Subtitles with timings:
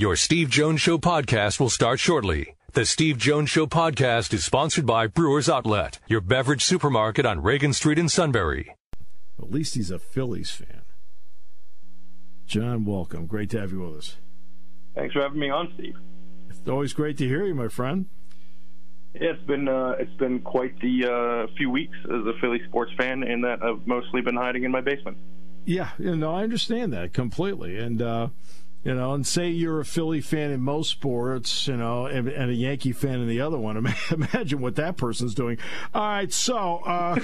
[0.00, 2.56] Your Steve Jones Show podcast will start shortly.
[2.72, 7.74] The Steve Jones Show podcast is sponsored by Brewers Outlet, your beverage supermarket on Reagan
[7.74, 8.74] Street in Sunbury.
[9.38, 10.80] At least he's a Phillies fan.
[12.46, 13.26] Jon, welcome.
[13.26, 14.16] Great to have you with us.
[14.94, 15.98] Thanks for having me on, Steve.
[16.48, 18.06] It's always great to hear you, my friend.
[19.12, 22.92] Yeah, it's been uh, it's been quite the uh, few weeks as a Philly sports
[22.96, 25.18] fan, in that I've mostly been hiding in my basement.
[25.66, 28.28] Yeah, you know, I understand that completely, and uh,
[28.84, 32.50] you know, and say you're a Philly fan in most sports, you know, and, and
[32.50, 33.76] a Yankee fan in the other one.
[34.10, 35.58] Imagine what that person's doing.
[35.94, 37.20] All right, so uh,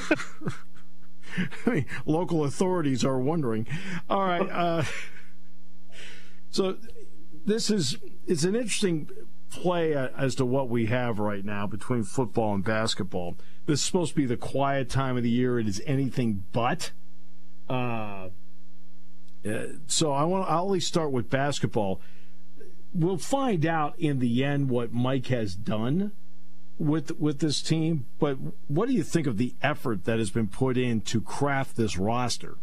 [1.67, 3.67] I mean, local authorities are wondering.
[4.11, 4.85] All right, uh,
[6.51, 6.77] so
[7.45, 7.97] this is
[8.27, 9.09] it's an interesting
[9.49, 13.37] play as to what we have right now between football and basketball.
[13.65, 15.59] This is supposed to be the quiet time of the year.
[15.59, 16.93] It is anything but.
[17.69, 17.73] Uh,
[18.27, 18.29] uh,
[19.87, 20.49] so I want.
[20.51, 22.01] I'll at least start with basketball.
[22.93, 26.13] We'll find out in the end what Mike has done
[26.79, 28.07] with with this team.
[28.19, 31.77] But what do you think of the effort that has been put in to craft
[31.77, 32.57] this roster?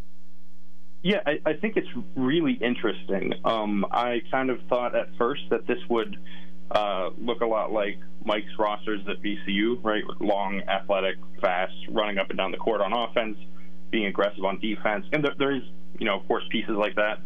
[1.04, 3.34] Yeah, I, I think it's really interesting.
[3.44, 6.16] Um, I kind of thought at first that this would
[6.72, 10.04] uh, look a lot like Mike's rosters at VCU, right?
[10.22, 13.38] Long, athletic, fast, running up and down the court on offense,
[13.92, 15.64] being aggressive on defense, and there, there is
[16.00, 17.20] you know, of course, pieces like that.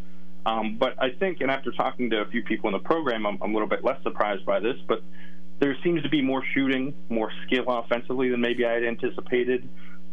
[0.46, 3.38] Um, but I think, and after talking to a few people in the program, I'm,
[3.42, 4.78] I'm, a little bit less surprised by this.
[4.88, 5.04] But
[5.60, 9.68] there seems to be more shooting, more skill offensively than maybe I had anticipated,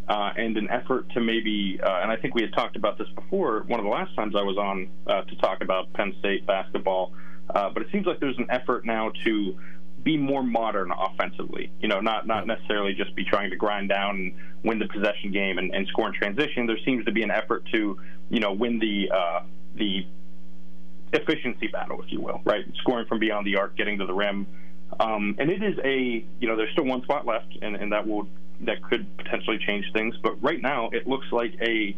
[0.09, 1.79] uh, and an effort to maybe.
[1.81, 3.61] Uh, and I think we had talked about this before.
[3.67, 7.13] One of the last times I was on uh, to talk about Penn State basketball.
[7.55, 9.59] Uh, but it seems like there's an effort now to
[10.05, 11.73] be more modern offensively.
[11.81, 15.33] You know, not not necessarily just be trying to grind down and win the possession
[15.33, 16.67] game and, and score in transition.
[16.67, 19.41] There seems to be an effort to, you know, win the uh,
[19.75, 20.07] the
[21.13, 22.65] efficiency battle, if you will, right?
[22.81, 24.47] Scoring from beyond the arc, getting to the rim.
[25.01, 28.07] Um, and it is a, you know, there's still one spot left, and, and that
[28.07, 28.29] will
[28.61, 30.15] that could potentially change things.
[30.23, 31.97] But right now, it looks like a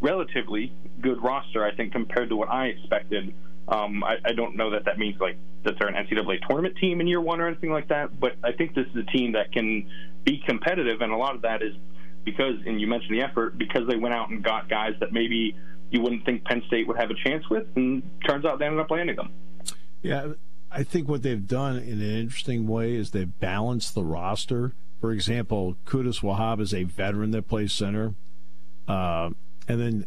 [0.00, 3.34] relatively good roster, I think, compared to what I expected
[3.68, 7.00] um, I, I don't know that that means like that they're an NCAA tournament team
[7.00, 9.52] in year one or anything like that, but I think this is a team that
[9.52, 9.88] can
[10.24, 11.74] be competitive, and a lot of that is
[12.24, 15.56] because, and you mentioned the effort, because they went out and got guys that maybe
[15.90, 18.80] you wouldn't think Penn State would have a chance with, and turns out they ended
[18.80, 19.30] up landing them.
[20.02, 20.32] Yeah,
[20.70, 24.72] I think what they've done in an interesting way is they've balanced the roster.
[25.00, 28.14] For example, Qudus Wahab is a veteran that plays center,
[28.88, 29.30] uh,
[29.68, 30.06] and then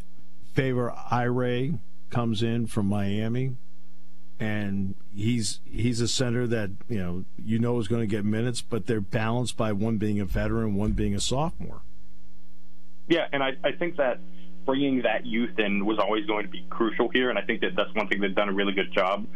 [0.54, 1.78] Favour Aire
[2.10, 3.56] comes in from Miami,
[4.40, 8.60] and he's he's a center that you know you know is going to get minutes,
[8.60, 11.82] but they're balanced by one being a veteran, one being a sophomore.
[13.08, 14.20] Yeah, and I, I think that
[14.66, 17.74] bringing that youth in was always going to be crucial here, and I think that
[17.74, 19.26] that's one thing they've done a really good job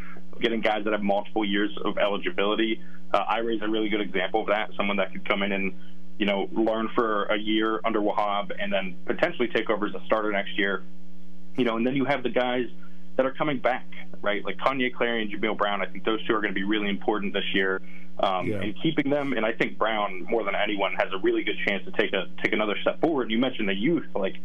[0.40, 2.82] getting guys that have multiple years of eligibility.
[3.12, 4.70] Uh, Aire's a really good example of that.
[4.76, 5.72] Someone that could come in and
[6.18, 10.04] you know learn for a year under Wahab, and then potentially take over as a
[10.06, 10.82] starter next year
[11.56, 12.66] you know, and then you have the guys
[13.16, 13.86] that are coming back,
[14.22, 14.44] right?
[14.44, 15.82] Like Kanye Clary and Jameel Brown.
[15.82, 17.80] I think those two are going to be really important this year.
[18.20, 18.60] Um, yeah.
[18.60, 21.84] And keeping them, and I think Brown more than anyone has a really good chance
[21.84, 23.30] to take a take another step forward.
[23.30, 24.36] You mentioned the youth, like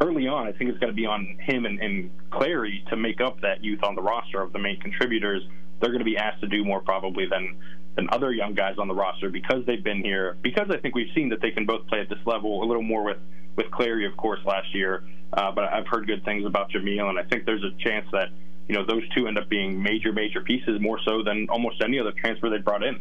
[0.00, 3.20] early on, I think it's going to be on him and, and Clary to make
[3.20, 5.42] up that youth on the roster of the main contributors.
[5.80, 7.56] They're going to be asked to do more probably than
[7.94, 10.36] than other young guys on the roster because they've been here.
[10.42, 12.82] Because I think we've seen that they can both play at this level a little
[12.82, 13.18] more with
[13.56, 15.04] with Clary, of course, last year.
[15.32, 18.28] Uh, but I've heard good things about Jameel, and I think there's a chance that
[18.68, 21.98] you know those two end up being major, major pieces more so than almost any
[21.98, 23.00] other transfer they brought in.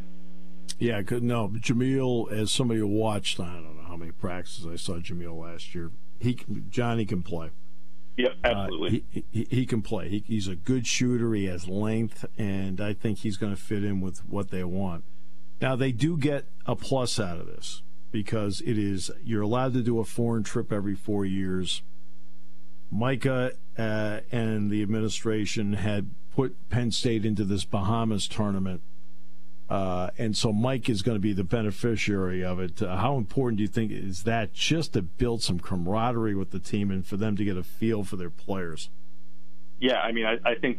[0.79, 1.49] Yeah, could no.
[1.49, 5.75] Jameel, as somebody who watched, I don't know how many practices I saw Jameel last
[5.75, 5.91] year.
[6.19, 6.39] He
[6.69, 7.51] Johnny can play.
[8.17, 8.88] Yep, uh, absolutely.
[8.88, 10.09] Uh, he, he, he can play.
[10.09, 11.33] He, he's a good shooter.
[11.33, 15.03] He has length, and I think he's going to fit in with what they want.
[15.61, 19.81] Now they do get a plus out of this because it is you're allowed to
[19.81, 21.83] do a foreign trip every four years.
[22.91, 28.81] Micah uh, and the administration had put Penn State into this Bahamas tournament.
[29.69, 32.81] Uh, and so Mike is going to be the beneficiary of it.
[32.81, 36.60] Uh, how important do you think is that just to build some camaraderie with the
[36.60, 38.89] team and for them to get a feel for their players?
[39.81, 40.78] Yeah, I mean, I, I think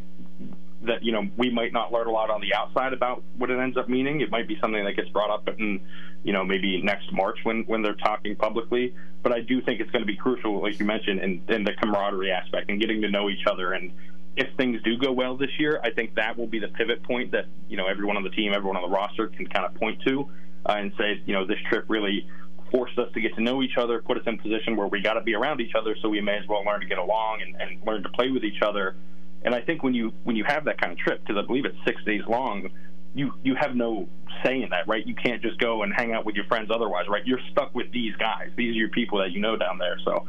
[0.83, 3.59] that you know we might not learn a lot on the outside about what it
[3.59, 4.21] ends up meaning.
[4.21, 5.81] It might be something that gets brought up in
[6.23, 8.95] you know maybe next March when when they're talking publicly.
[9.21, 11.71] But I do think it's going to be crucial, like you mentioned, in, in the
[11.73, 13.71] camaraderie aspect and getting to know each other.
[13.71, 13.93] And
[14.35, 17.31] if things do go well this year, I think that will be the pivot point
[17.31, 20.01] that you know everyone on the team, everyone on the roster can kind of point
[20.07, 20.29] to
[20.65, 22.27] uh, and say, you know, this trip really
[22.73, 25.01] forced us to get to know each other, put us in a position where we
[25.01, 27.41] got to be around each other, so we may as well learn to get along
[27.43, 28.95] and, and learn to play with each other
[29.43, 31.65] And I think when you when you have that kind of trip, because I believe
[31.65, 32.69] it's six days long,
[33.13, 34.07] you you have no
[34.43, 35.05] say in that, right?
[35.05, 37.25] You can't just go and hang out with your friends otherwise, right?
[37.25, 38.49] You're stuck with these guys.
[38.57, 39.97] These are your people that you know down there.
[40.05, 40.25] So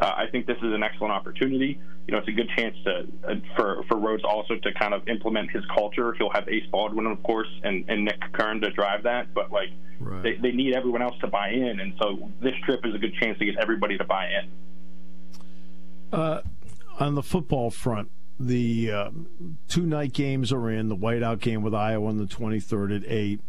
[0.00, 1.80] uh, I think this is an excellent opportunity.
[2.06, 5.06] You know, it's a good chance to uh, for for Rhoades also to kind of
[5.08, 6.14] implement his culture.
[6.14, 9.34] He'll have Ace Baldwin, of course, and, and Nick Kern to drive that.
[9.34, 10.22] But like, right.
[10.22, 13.14] they, they need everyone else to buy in, and so this trip is a good
[13.14, 14.50] chance to get everybody to buy in.
[16.18, 16.42] Uh,
[16.98, 18.10] on the football front,
[18.40, 19.10] the uh,
[19.68, 20.88] two night games are in.
[20.88, 23.40] The whiteout game with Iowa on the 23rd at eight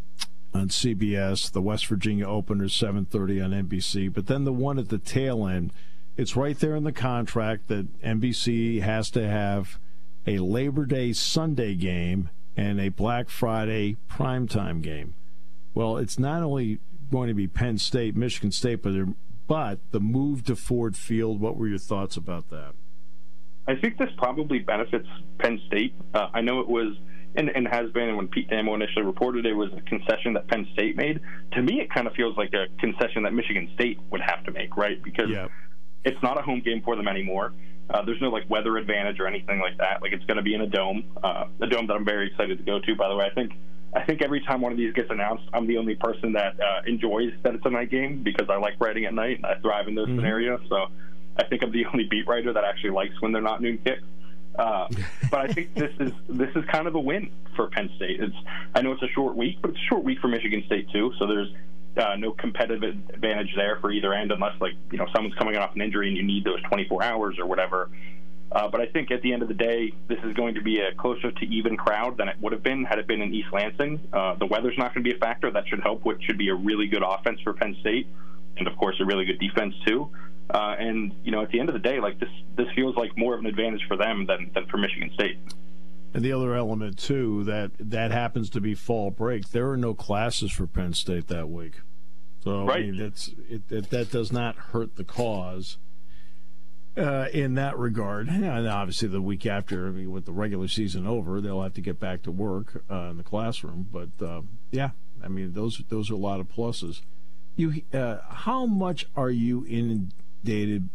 [0.53, 1.51] on CBS.
[1.51, 4.11] The West Virginia opener 7:30 on NBC.
[4.11, 5.71] But then the one at the tail end
[6.19, 9.79] it's right there in the contract that NBC has to have
[10.27, 15.15] a Labor Day Sunday game and a Black Friday primetime game.
[15.73, 16.79] Well, it's not only
[17.09, 18.93] going to be Penn State, Michigan State, but
[19.47, 21.39] but the move to Ford Field.
[21.39, 22.73] What were your thoughts about that?
[23.65, 25.07] I think this probably benefits
[25.37, 25.95] Penn State.
[26.13, 26.97] Uh, I know it was
[27.35, 30.49] and, and has been, and when Pete Thamel initially reported it was a concession that
[30.49, 31.21] Penn State made.
[31.53, 34.51] To me, it kind of feels like a concession that Michigan State would have to
[34.51, 35.01] make, right?
[35.01, 35.47] Because yeah
[36.05, 37.53] it's not a home game for them anymore.
[37.89, 40.01] Uh, there's no like weather advantage or anything like that.
[40.01, 42.57] Like it's going to be in a dome, uh, a dome that I'm very excited
[42.57, 42.95] to go to.
[42.95, 43.53] By the way, I think
[43.95, 46.81] I think every time one of these gets announced, I'm the only person that uh,
[46.85, 49.87] enjoys that it's a night game because I like writing at night and I thrive
[49.87, 50.17] in those mm-hmm.
[50.17, 50.61] scenarios.
[50.69, 50.87] So
[51.37, 54.03] I think I'm the only beat writer that actually likes when they're not noon kicks.
[54.57, 54.87] Uh,
[55.31, 58.19] but I think this is this is kind of a win for Penn State.
[58.19, 58.35] It's
[58.75, 61.11] I know it's a short week, but it's a short week for Michigan State too.
[61.17, 61.51] So there's
[61.97, 62.83] uh, no competitive
[63.13, 66.17] advantage there for either end unless like you know someone's coming off an injury and
[66.17, 67.89] you need those 24 hours or whatever.
[68.51, 70.79] Uh, but I think at the end of the day, this is going to be
[70.79, 73.49] a closer to even crowd than it would have been had it been in East
[73.53, 73.99] Lansing.
[74.11, 75.51] Uh, the weather's not going to be a factor.
[75.51, 76.03] That should help.
[76.03, 78.07] What should be a really good offense for Penn State,
[78.57, 80.09] and of course a really good defense too.
[80.49, 83.15] Uh, and you know, at the end of the day, like this, this feels like
[83.15, 85.37] more of an advantage for them than than for Michigan State.
[86.13, 89.49] And the other element too that that happens to be fall break.
[89.49, 91.81] There are no classes for Penn State that week,
[92.43, 92.77] so right.
[92.77, 95.77] I mean, it's it, it, that does not hurt the cause.
[96.97, 101.07] Uh, in that regard, and obviously the week after, I mean, with the regular season
[101.07, 103.87] over, they'll have to get back to work uh, in the classroom.
[103.89, 104.41] But uh,
[104.71, 104.89] yeah,
[105.23, 107.01] I mean those those are a lot of pluses.
[107.55, 110.89] You, uh, how much are you inundated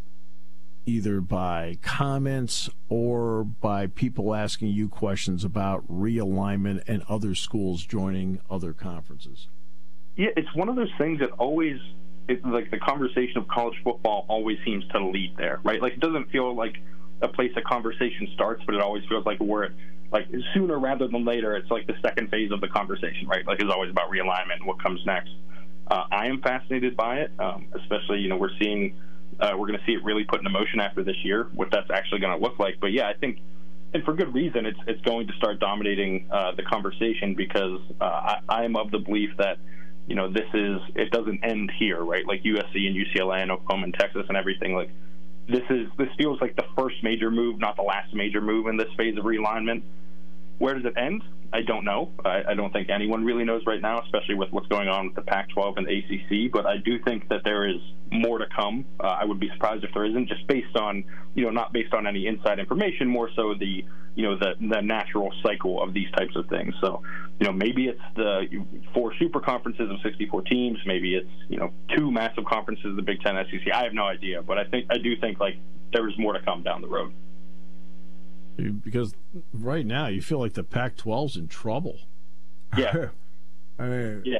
[0.86, 8.40] either by comments or by people asking you questions about realignment and other schools joining
[8.50, 9.48] other conferences?
[10.16, 11.78] Yeah, it's one of those things that always,
[12.28, 15.80] it, like the conversation of college football always seems to lead there, right?
[15.80, 16.76] Like it doesn't feel like
[17.22, 19.68] a place a conversation starts, but it always feels like we're
[20.12, 21.56] like sooner rather than later.
[21.56, 23.44] It's like the second phase of the conversation, right?
[23.46, 25.30] Like it's always about realignment and what comes next.
[25.88, 28.96] Uh, I am fascinated by it, um, especially you know we're seeing
[29.40, 31.90] uh, we're going to see it really put into motion after this year, what that's
[31.90, 32.80] actually going to look like.
[32.80, 33.38] But yeah, I think,
[33.92, 38.04] and for good reason, it's it's going to start dominating uh, the conversation because uh,
[38.04, 39.58] I, I am of the belief that
[40.06, 42.26] you know this is it doesn't end here, right?
[42.26, 44.74] Like USC and UCLA and Oklahoma and Texas and everything.
[44.74, 44.90] Like
[45.48, 48.76] this is this feels like the first major move, not the last major move in
[48.76, 49.82] this phase of realignment.
[50.58, 51.22] Where does it end?
[51.52, 52.10] I don't know.
[52.24, 55.14] I, I, don't think anyone really knows right now, especially with what's going on with
[55.14, 56.52] the Pac-12 and the ACC.
[56.52, 57.76] But I do think that there is
[58.10, 58.84] more to come.
[58.98, 61.04] Uh, I would be surprised if there isn't, just based on
[61.34, 64.80] you know not based on any inside information, more so the you know the the
[64.80, 66.74] natural cycle of these types of things.
[66.80, 67.02] So
[67.40, 68.46] you know maybe it's the
[68.92, 73.20] four super conferences of 64 teams, maybe it's you know two massive conferences, the Big
[73.20, 73.72] Ten, SEC.
[73.72, 75.56] I have no idea, but I think I do think like
[75.92, 77.12] there is more to come down the road
[78.56, 79.14] because
[79.52, 82.00] right now you feel like the Pac-12's in trouble.
[82.76, 83.08] Yeah.
[83.76, 84.38] I mean, yeah,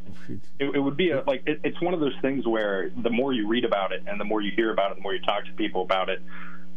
[0.60, 3.32] it, it would be a, like it, it's one of those things where the more
[3.32, 5.44] you read about it and the more you hear about it, the more you talk
[5.46, 6.22] to people about it,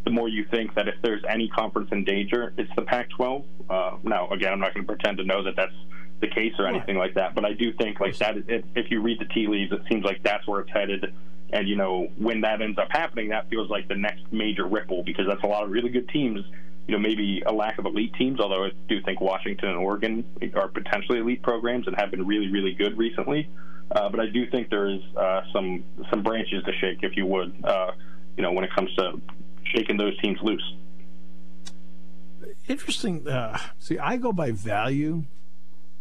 [0.05, 3.45] the more you think that if there's any conference in danger, it's the Pac-12.
[3.69, 5.75] Uh, now, again, I'm not going to pretend to know that that's
[6.19, 8.37] the case or anything like that, but I do think like that.
[8.37, 11.13] It, if you read the tea leaves, it seems like that's where it's headed.
[11.51, 15.03] And you know, when that ends up happening, that feels like the next major ripple
[15.03, 16.43] because that's a lot of really good teams
[16.87, 20.23] you know, maybe a lack of elite teams, although I do think Washington and Oregon
[20.55, 23.49] are potentially elite programs and have been really, really good recently.
[23.91, 27.25] Uh, but I do think there is uh, some some branches to shake, if you
[27.25, 27.91] would, uh,
[28.35, 29.21] you know, when it comes to
[29.73, 30.73] shaking those teams loose.
[32.67, 33.27] Interesting.
[33.27, 35.23] Uh, see, I go by value,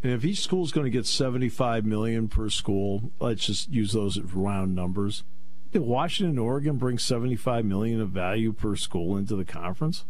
[0.02, 3.92] and if each school is going to get seventy-five million per school, let's just use
[3.92, 5.22] those as round numbers.
[5.72, 10.04] Did Washington and Oregon bring seventy-five million of value per school into the conference?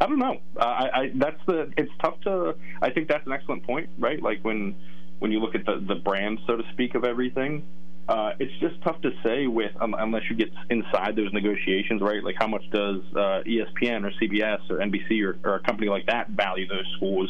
[0.00, 0.40] I don't know.
[0.56, 2.54] Uh, I, I that's the it's tough to.
[2.82, 4.22] I think that's an excellent point, right?
[4.22, 4.76] Like when
[5.18, 7.66] when you look at the the brand, so to speak, of everything.
[8.08, 12.22] Uh, it's just tough to say with um, unless you get inside those negotiations, right?
[12.22, 16.06] Like how much does uh, ESPN or CBS or NBC or, or, a company like
[16.06, 17.28] that value those schools?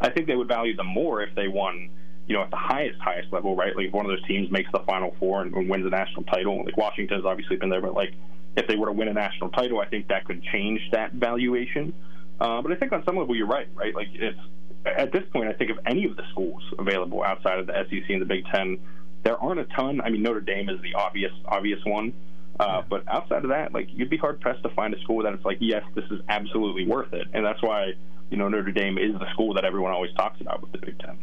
[0.00, 1.90] I think they would value them more if they won,
[2.26, 3.76] you know, at the highest highest level, right?
[3.76, 6.24] Like if one of those teams makes the Final Four and, and wins a national
[6.24, 8.14] title, like Washington's obviously been there, but like
[8.56, 11.92] if they were to win a national title, I think that could change that valuation.
[12.40, 13.94] Uh, but I think on some level you're right, right?
[13.94, 14.38] Like it's
[14.86, 18.08] at this point, I think of any of the schools available outside of the SEC
[18.08, 18.78] and the Big Ten
[19.24, 20.00] there aren't a ton.
[20.02, 22.12] I mean, Notre Dame is the obvious obvious one.
[22.60, 25.34] Uh, but outside of that, like you'd be hard pressed to find a school that
[25.34, 27.92] it's like, yes, this is absolutely worth it, and that's why
[28.30, 30.98] you know Notre Dame is the school that everyone always talks about with the Big
[31.00, 31.18] Ten.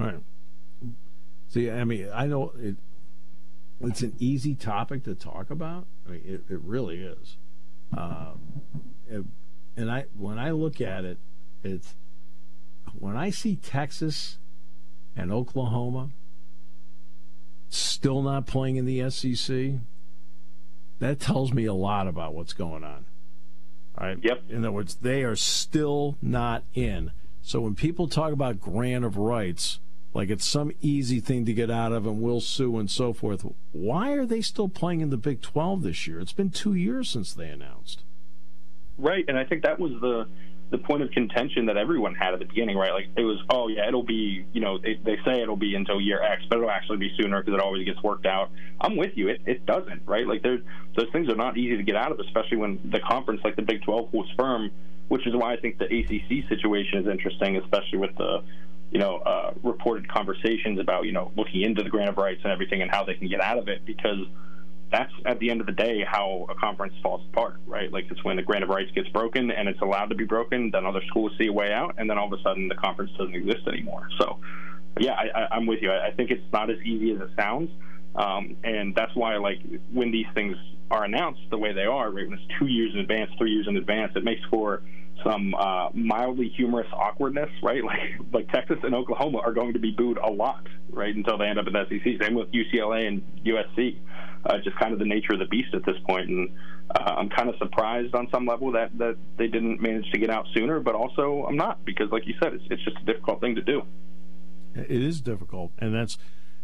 [0.00, 0.20] Right.
[1.48, 2.76] See, I mean, I know it.
[3.82, 5.86] It's an easy topic to talk about.
[6.06, 7.36] I mean, it, it really is.
[7.96, 8.62] Um,
[9.08, 9.24] it,
[9.76, 11.18] and I, when I look at it,
[11.64, 11.94] it's
[12.98, 14.38] when I see Texas
[15.16, 16.10] and Oklahoma
[17.68, 19.80] still not playing in the SEC,
[20.98, 23.06] that tells me a lot about what's going on.
[23.96, 24.18] All right.
[24.22, 24.44] Yep.
[24.50, 27.12] In other words, they are still not in.
[27.42, 29.80] So when people talk about grant of rights,
[30.12, 33.44] like it's some easy thing to get out of and we'll sue and so forth,
[33.72, 36.20] why are they still playing in the Big 12 this year?
[36.20, 38.02] It's been two years since they announced.
[38.98, 39.24] Right.
[39.28, 40.26] And I think that was the
[40.70, 42.92] the point of contention that everyone had at the beginning, right?
[42.92, 46.00] Like it was, oh yeah, it'll be, you know, they, they say it'll be until
[46.00, 48.50] year X, but it'll actually be sooner because it always gets worked out.
[48.80, 49.28] I'm with you.
[49.28, 50.26] It, it doesn't, right?
[50.26, 50.60] Like those
[51.12, 53.82] things are not easy to get out of, especially when the conference like the Big
[53.82, 54.70] 12 was firm,
[55.08, 58.44] which is why I think the ACC situation is interesting, especially with the,
[58.90, 62.52] you know, uh, reported conversations about, you know, looking into the grant of rights and
[62.52, 64.26] everything and how they can get out of it because
[64.90, 67.92] that's at the end of the day how a conference falls apart, right?
[67.92, 70.70] Like it's when the grant of rights gets broken and it's allowed to be broken,
[70.72, 73.12] then other schools see a way out, and then all of a sudden the conference
[73.16, 74.08] doesn't exist anymore.
[74.18, 74.38] So,
[74.98, 75.92] yeah, I, am with you.
[75.92, 77.70] I, I, think it's not as easy as it sounds,
[78.16, 79.60] um, and that's why like
[79.92, 80.56] when these things
[80.90, 82.28] are announced the way they are, right?
[82.28, 84.82] When it's two years in advance, three years in advance, it makes for
[85.24, 87.82] some uh, mildly humorous awkwardness, right?
[87.90, 87.98] Like
[88.32, 91.58] like Texas and Oklahoma are going to be booed a lot, right, until they end
[91.58, 92.22] up in the SEC.
[92.22, 93.98] Same with UCLA and USC
[94.44, 96.28] uh, just kind of the nature of the beast at this point.
[96.28, 96.50] And
[96.94, 100.30] uh, I'm kind of surprised on some level that, that they didn't manage to get
[100.30, 103.40] out sooner, but also I'm not because, like you said, it's, it's just a difficult
[103.40, 103.82] thing to do.
[104.74, 106.16] It is difficult, and that's.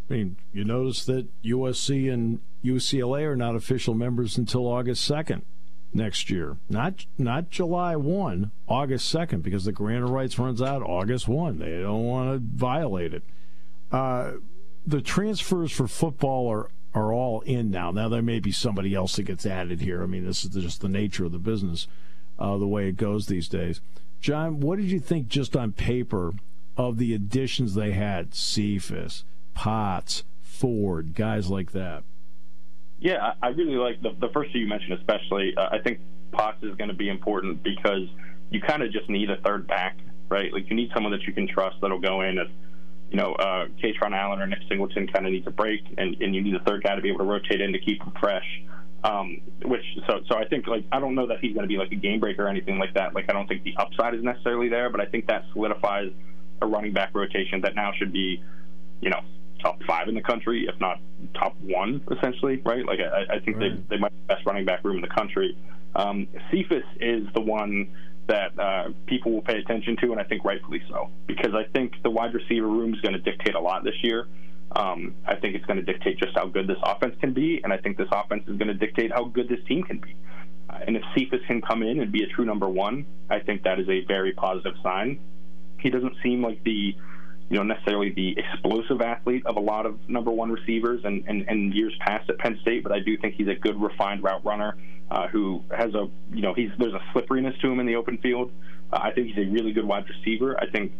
[0.08, 5.44] I mean, you notice that USC and UCLA are not official members until August second
[5.92, 6.56] next year.
[6.68, 11.58] Not not July one, August second, because the grant of rights runs out August one.
[11.58, 13.22] They don't want to violate it.
[13.90, 14.32] Uh,
[14.86, 17.90] the transfers for football are are all in now.
[17.90, 20.02] Now there may be somebody else that gets added here.
[20.02, 21.88] I mean, this is just the nature of the business,
[22.38, 23.80] uh, the way it goes these days.
[24.20, 26.32] Jon, what did you think just on paper
[26.76, 28.34] of the additions they had?
[28.34, 29.24] Cephas,
[29.54, 32.02] Potts, Ford, guys like that.
[32.98, 35.54] Yeah, I really like the, the first two you mentioned, especially.
[35.56, 36.00] Uh, I think
[36.32, 38.08] Potts is going to be important because
[38.50, 39.96] you kind of just need a third back,
[40.28, 40.52] right?
[40.52, 42.48] Like you need someone that you can trust that'll go in if
[43.10, 46.34] you know, uh, Kaytron Allen or Nick Singleton kind of needs a break, and, and
[46.34, 48.44] you need a third guy to be able to rotate in to keep him fresh.
[49.04, 51.76] Um, which so so I think like I don't know that he's going to be
[51.76, 53.14] like a game breaker or anything like that.
[53.14, 56.10] Like I don't think the upside is necessarily there, but I think that solidifies
[56.60, 58.42] a running back rotation that now should be,
[59.00, 59.20] you know,
[59.60, 61.00] top five in the country, if not
[61.34, 62.84] top one, essentially, right?
[62.84, 63.88] Like I, I think right.
[63.88, 65.56] they they might be the best running back room in the country.
[65.94, 67.88] Um, Cephas is the one
[68.28, 71.94] that uh, people will pay attention to, and I think rightfully so, because I think
[72.02, 74.26] the wide receiver room is going to dictate a lot this year.
[74.72, 77.72] Um, I think it's going to dictate just how good this offense can be, and
[77.72, 80.14] I think this offense is going to dictate how good this team can be.
[80.68, 83.62] Uh, and if Cephas can come in and be a true number one, I think
[83.62, 85.20] that is a very positive sign.
[85.78, 86.96] He doesn't seem like the
[87.48, 91.48] you know necessarily the explosive athlete of a lot of number one receivers and, and,
[91.48, 94.44] and years past at Penn State, but I do think he's a good refined route
[94.44, 94.76] runner
[95.10, 98.18] uh, who has a you know he's there's a slipperiness to him in the open
[98.18, 98.50] field.
[98.92, 100.58] Uh, I think he's a really good wide receiver.
[100.60, 100.92] I think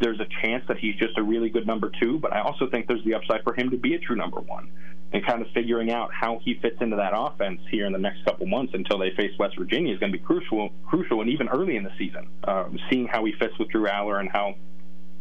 [0.00, 2.86] there's a chance that he's just a really good number two, but I also think
[2.86, 4.70] there's the upside for him to be a true number one.
[5.12, 8.24] And kind of figuring out how he fits into that offense here in the next
[8.24, 11.48] couple months until they face West Virginia is going to be crucial, crucial, and even
[11.48, 14.54] early in the season, uh, seeing how he fits with Drew Allar and how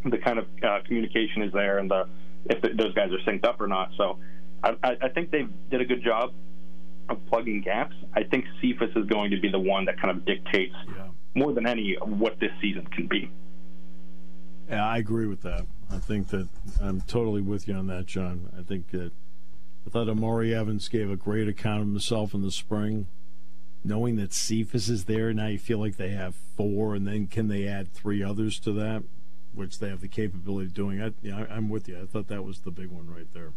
[0.06, 2.08] the kind of uh, communication is there and the
[2.46, 3.91] if the, those guys are synced up or not.
[3.98, 4.20] So
[4.63, 6.34] I, I think they did a good job
[7.10, 10.25] of plugging gaps, I think Cephas is going to be the one that kind of
[10.25, 11.08] dictates yeah.
[11.34, 13.32] more than any what this season can be.
[14.70, 15.65] Yeah, I agree with that.
[15.91, 16.48] I think that
[16.79, 18.50] I'm totally with you on that, Jon.
[18.58, 19.12] I think that
[19.86, 23.08] I thought Omari Evans gave a great account of himself in the spring.
[23.84, 27.48] Knowing that Cephas is there, now you feel like they have four, and then can
[27.48, 29.03] they add three others to that,
[29.60, 31.01] which they have the capability of doing?
[31.01, 32.01] I, yeah, I'm with you.
[32.01, 33.54] I thought that was the big one right there.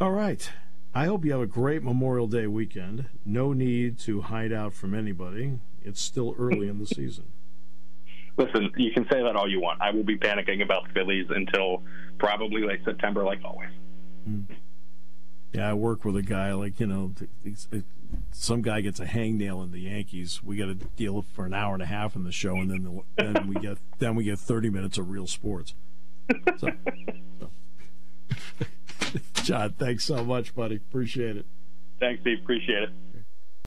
[0.00, 0.50] All right.
[0.94, 3.06] I hope you have a great Memorial Day weekend.
[3.24, 5.60] No need to hide out from anybody.
[5.82, 7.24] It's still early in the season.
[8.36, 9.80] Listen, you can say that all you want.
[9.80, 11.82] I will be panicking about the Phillies until
[12.18, 13.70] probably late September, like always.
[14.28, 14.44] Mm.
[15.52, 17.14] Yeah, I work with a guy like you know,
[18.30, 20.42] some guy gets a hangnail in the Yankees.
[20.42, 22.84] We got to deal for an hour and a half in the show, and then
[22.84, 25.74] the, then we get then we get thirty minutes of real sports.
[26.58, 26.70] So,
[27.40, 27.50] so.
[29.42, 30.76] Jon, thanks so much, buddy.
[30.76, 31.46] Appreciate it.
[32.00, 32.38] Thanks, Steve.
[32.42, 32.90] Appreciate it.